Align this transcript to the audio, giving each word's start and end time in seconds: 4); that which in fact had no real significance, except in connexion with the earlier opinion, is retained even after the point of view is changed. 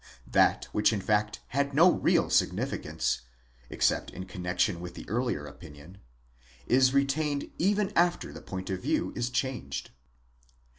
4); 0.25 0.31
that 0.31 0.65
which 0.71 0.91
in 0.91 0.99
fact 0.99 1.41
had 1.49 1.75
no 1.75 1.91
real 1.91 2.27
significance, 2.27 3.21
except 3.69 4.09
in 4.09 4.25
connexion 4.25 4.79
with 4.81 4.95
the 4.95 5.07
earlier 5.07 5.45
opinion, 5.45 5.99
is 6.65 6.91
retained 6.91 7.51
even 7.59 7.93
after 7.95 8.33
the 8.33 8.41
point 8.41 8.71
of 8.71 8.81
view 8.81 9.13
is 9.15 9.29
changed. 9.29 9.91